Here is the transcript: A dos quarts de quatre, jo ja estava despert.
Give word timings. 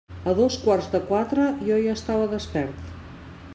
A 0.29 0.31
dos 0.37 0.55
quarts 0.63 0.87
de 0.95 1.01
quatre, 1.11 1.45
jo 1.69 1.79
ja 1.83 1.93
estava 2.01 2.27
despert. 2.35 2.91